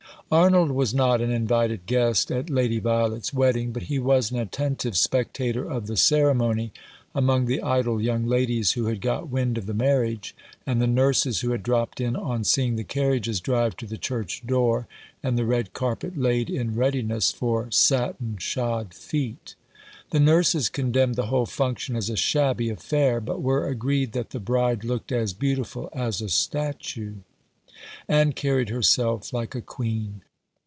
Arnold 0.33 0.71
was 0.71 0.93
not 0.93 1.19
an 1.19 1.29
invited 1.29 1.85
guest 1.85 2.31
at 2.31 2.49
Lady 2.49 2.79
Violet's 2.79 3.33
wedding, 3.33 3.73
but 3.73 3.83
he 3.83 3.99
was 3.99 4.31
an 4.31 4.39
attentive 4.39 4.95
spectator 4.95 5.69
of 5.69 5.87
the 5.87 5.97
ceremony 5.97 6.71
among 7.13 7.47
the 7.47 7.61
idle 7.61 7.99
young 7.99 8.25
ladies 8.25 8.71
who 8.71 8.85
had 8.85 9.01
got 9.01 9.27
wind 9.27 9.57
of 9.57 9.65
the 9.65 9.73
marriage, 9.73 10.33
and 10.65 10.81
the 10.81 10.87
nurses 10.87 11.41
who 11.41 11.51
had 11.51 11.63
dropped 11.63 11.99
in 11.99 12.15
on 12.15 12.45
seeing 12.45 12.77
the 12.77 12.85
carriages 12.85 13.41
drive 13.41 13.75
to 13.75 13.85
the 13.85 13.97
church 13.97 14.41
door, 14.47 14.87
and 15.21 15.37
the 15.37 15.43
red 15.43 15.73
carpet 15.73 16.17
laid 16.17 16.49
in 16.49 16.75
readi 16.75 17.05
ness 17.05 17.33
for 17.33 17.69
satin 17.69 18.37
shod 18.37 18.93
feet. 18.93 19.55
The 20.11 20.19
nui'ses 20.21 20.69
condemned 20.71 21.15
the 21.15 21.25
whole 21.25 21.45
function 21.45 21.97
as 21.97 22.09
a 22.09 22.15
shabby 22.15 22.69
affair, 22.69 23.19
but 23.19 23.41
were 23.41 23.67
agreed 23.67 24.13
that 24.13 24.29
the 24.29 24.39
bride 24.39 24.85
looked 24.85 25.11
as 25.11 25.33
beautiful 25.33 25.89
as 25.91 26.21
a 26.21 26.29
statue, 26.29 27.15
and 28.07 28.35
carried 28.35 28.69
herself 28.69 29.33
like 29.33 29.55
a 29.55 29.61
queen. 29.61 30.21